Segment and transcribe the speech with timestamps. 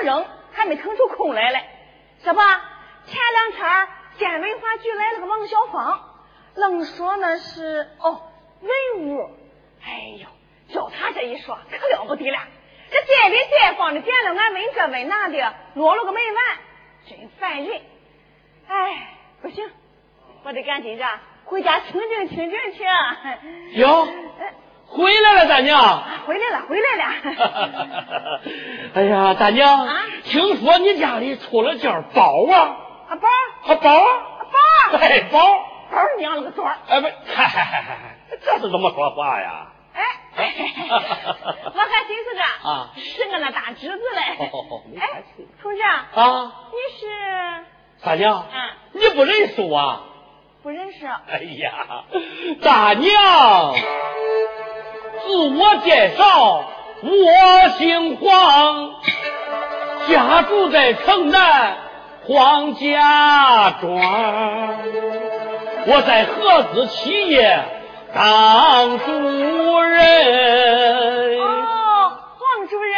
[0.00, 1.64] 扔，还没腾出空来嘞。
[2.24, 6.00] 这不，前两天县文化局来了个王小芳，
[6.54, 8.22] 愣说那是哦
[8.60, 9.30] 文物。
[9.84, 10.26] 哎呦，
[10.74, 12.38] 叫他这一说，可了不得了。
[12.90, 16.44] 这街里街坊的见了俺问这问那的，落了个没完，
[17.06, 17.80] 真烦人。
[18.66, 19.70] 哎，不行，
[20.44, 21.04] 我得赶紧着
[21.44, 22.84] 回家清静清静去。
[23.80, 24.08] 哟。
[24.88, 26.02] 回来了，大娘。
[26.26, 28.40] 回来了，回来了。
[28.94, 29.86] 哎呀，大娘，
[30.24, 32.76] 听说你家里出了件宝啊？
[33.08, 33.28] 啊宝？
[33.66, 33.90] 啊宝？
[33.90, 34.44] 啊
[34.90, 34.98] 宝？
[34.98, 35.40] 哎宝？
[35.90, 36.64] 宝娘了个多？
[36.88, 37.96] 哎不，嗨嗨嗨嗨，
[38.42, 39.68] 这是怎么说话呀？
[39.94, 40.04] 哎，
[40.36, 44.20] 我还寻思着啊，是我那大侄子嘞。
[45.00, 45.22] 哎，
[45.62, 47.06] 同志啊，你是？
[48.04, 50.04] 大娘，嗯，你不认识我？
[50.62, 51.06] 不认识。
[51.06, 52.04] 哎呀，
[52.62, 53.74] 大娘。
[55.38, 56.64] 自我介绍，
[57.00, 58.90] 我姓黄，
[60.08, 61.76] 家住在城南
[62.26, 63.88] 黄家庄。
[65.86, 67.56] 我在合资企业
[68.12, 69.12] 当主
[69.80, 71.38] 任。
[71.38, 72.96] 哦，黄主任。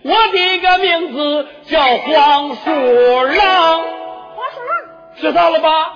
[0.04, 3.82] 我的个名字叫黄鼠狼。
[3.82, 4.80] 黄鼠狼，
[5.20, 5.92] 知道了吧？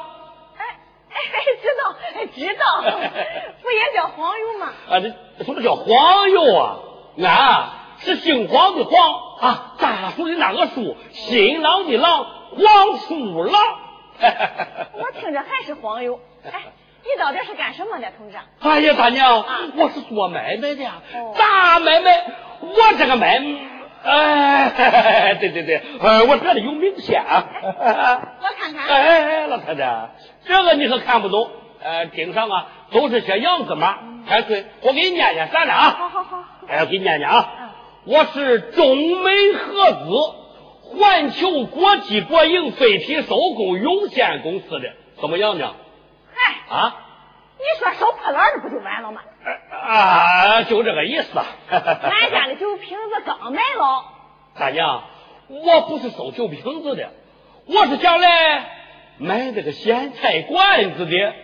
[1.63, 1.97] 知道，
[2.35, 2.83] 知道，
[3.63, 4.73] 不也叫黄油吗？
[4.91, 5.01] 啊，
[5.39, 6.79] 这什么叫黄油啊？
[7.19, 13.55] 俺是姓黄的黄啊，大树的那个树，新郎的郎，黄鼠狼。
[14.19, 16.19] 我听着还是黄油。
[16.45, 16.63] 哎，
[17.03, 18.37] 你到底是干什么的，同志？
[18.61, 19.45] 哎呀，大娘，
[19.77, 20.85] 我是做买卖的，
[21.39, 22.25] 大买卖。
[22.61, 23.61] 我这个买卖，
[24.05, 27.23] 哎，对对对，呃，我这里有名片。
[27.23, 28.97] 我看看。
[28.97, 30.11] 哎哎，老太太。
[30.45, 31.51] 这个你可看不懂，
[31.83, 33.99] 呃，顶上啊都是些洋字码。
[34.29, 35.91] 哎，对，我给你念念算了啊？
[35.99, 37.75] 好好好，哎，我给你念念啊。
[38.05, 45.75] 我是中美合资环球国际国营废品收购有限公司的，怎么样呢？
[46.35, 46.95] 嗨啊，
[47.59, 49.21] 你说收破烂的不就完了吗？
[49.73, 51.39] 啊，就这个意思。
[51.71, 54.05] 俺家的酒瓶子刚卖了。
[54.59, 55.03] 大娘，
[55.49, 57.11] 我不是收酒瓶子的，
[57.67, 58.71] 我是想来。
[59.19, 61.35] 买这个咸菜罐子的。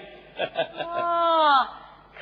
[0.84, 1.66] 哦，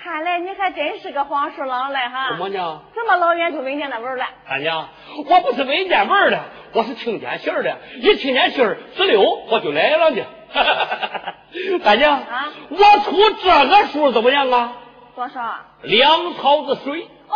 [0.03, 2.31] 看来你还真是个黄鼠狼嘞哈！
[2.31, 2.83] 怎么呢？
[2.94, 4.25] 这么老远就闻见那味儿了？
[4.49, 4.88] 大娘，
[5.28, 7.78] 我不是闻见味儿了，我是听见信儿了。
[7.97, 10.25] 一听见信儿，直溜我就来了呢。
[11.84, 14.77] 大娘，啊，我出这个数怎么样啊？
[15.17, 15.56] 多少？
[15.82, 17.03] 两草子水。
[17.28, 17.34] 哦，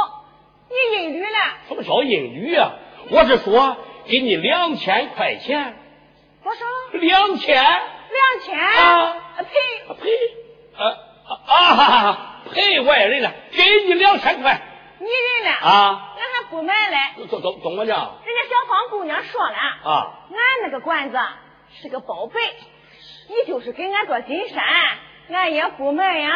[0.70, 1.28] 你英语了？
[1.68, 2.72] 什么叫英语啊？
[3.10, 3.76] 我是说
[4.06, 5.74] 给你两千块钱。
[6.44, 6.64] 多少？
[6.92, 7.56] 两千。
[7.56, 10.10] 两千啊赔赔
[10.76, 10.82] 啊
[11.46, 14.60] 啊赔外人了，给你两千块，
[15.00, 16.14] 你认了啊？
[16.16, 16.96] 俺还不买嘞，
[17.28, 18.18] 怎怎怎么讲？
[18.24, 21.18] 人家小芳姑娘说了啊，俺那个馆子
[21.82, 22.40] 是个宝贝，
[23.28, 24.62] 你就是给俺做金山，
[25.32, 26.30] 俺也不卖呀。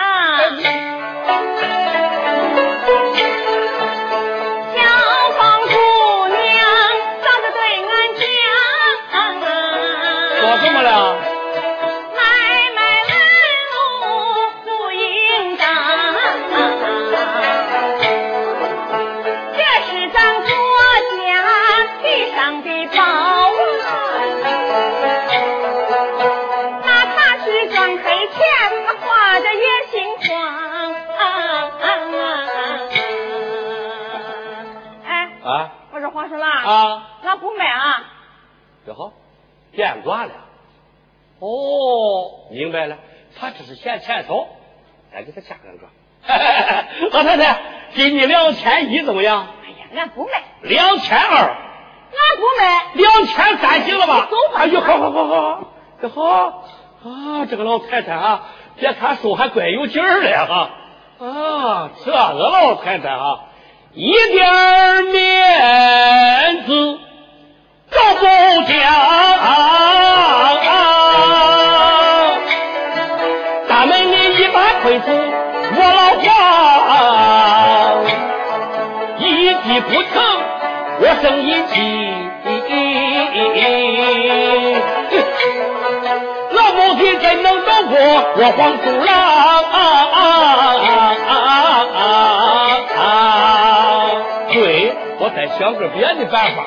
[39.79, 40.33] 变卦了。
[41.39, 42.97] 哦，明白了，
[43.39, 44.49] 他只是嫌钱少，
[45.13, 45.87] 咱给他加两个。
[47.17, 47.61] 老太太，
[47.95, 49.47] 给你两千一怎么样？
[49.65, 50.43] 哎呀，俺不卖。
[50.63, 51.39] 两千二。
[51.39, 52.93] 俺不卖。
[52.95, 54.27] 两千三行了吧？
[54.29, 54.63] 走吧。
[54.63, 55.65] 哎呦，好好好好，
[56.03, 57.47] 这好啊！
[57.49, 60.71] 这个老太太啊，别看瘦还怪有劲儿的哈。
[61.25, 63.45] 啊，这个老太太啊。
[63.93, 65.08] 一点
[81.23, 81.75] 生一计，
[86.51, 87.97] 老母亲怎能斗过
[88.37, 89.09] 我黄鼠狼。
[89.71, 89.77] 啊
[90.13, 90.19] 啊啊
[91.29, 91.31] 啊
[91.95, 92.01] 啊
[92.97, 93.03] 啊
[94.53, 94.57] 对，
[95.19, 96.59] 我再想个别的办法。